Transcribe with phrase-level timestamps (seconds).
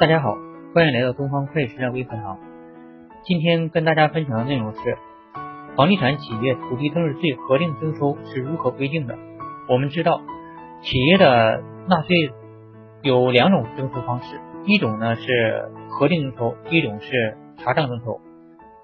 [0.00, 0.36] 大家好，
[0.74, 2.36] 欢迎来到东方会计实战微课堂。
[3.22, 4.98] 今天跟大家分享的内容是
[5.76, 9.16] 房地产企业土地增值税核定征收是如何规定的。
[9.68, 10.20] 我们知道，
[10.82, 12.32] 企业的纳税
[13.02, 18.20] 有两种征收方式，一种呢是核定征收，一种是查账征收。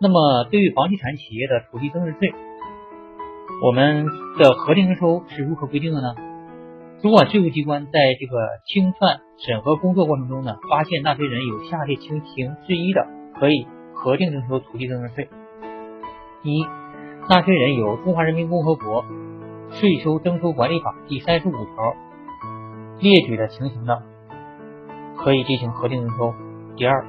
[0.00, 2.32] 那么对于房地产企业的土地增值税，
[3.64, 4.06] 我们
[4.38, 6.14] 的核定征收是如何规定的呢？
[7.02, 13.06] 主管税务机关在这个清算审核工作过程中呢，发现纳税人有下列情形之一的，
[13.40, 15.30] 可以核定征收土地增值税：
[16.42, 16.62] 一、
[17.26, 19.02] 纳税人有《中华人民共和国
[19.70, 21.96] 税收征收管理法》第三十五条
[23.00, 24.02] 列举的情形的，
[25.16, 26.34] 可以进行核定征收；
[26.76, 27.06] 第二，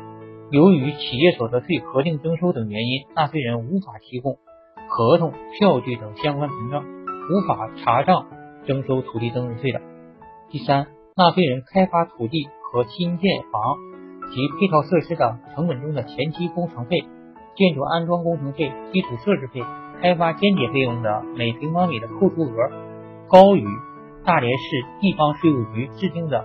[0.52, 4.38] 由于企业所得税核定征收等原因，纳税人无法提供
[4.88, 8.28] 合同、票据等相关凭证，无法查账。
[8.64, 9.82] 征收土地增值税的。
[10.52, 13.62] 第三，纳税人开发土地和新建房
[14.32, 17.06] 及配套设施的成本中的前期工程费、
[17.56, 19.64] 建筑安装工程费、基础设施费、
[20.02, 22.70] 开发间接费用的每平方米的扣除额
[23.30, 23.66] 高于
[24.26, 26.44] 大连市地方税务局制定的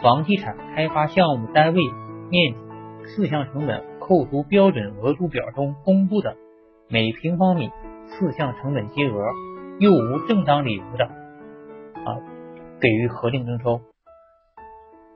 [0.00, 1.82] 房地产开发项目单位
[2.30, 2.58] 面积
[3.04, 6.36] 四项成本扣除标准额度表中公布的
[6.88, 7.68] 每平方米
[8.06, 9.22] 四项成本金额，
[9.78, 11.04] 又无正当理由的。
[11.04, 12.16] 啊，
[12.80, 13.80] 给予核定征收。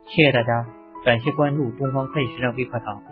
[0.07, 0.67] 谢谢大家，
[1.05, 3.03] 感谢关注东方会计实战微课堂。